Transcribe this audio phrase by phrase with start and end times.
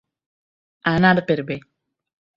[0.93, 1.63] Anar per bé.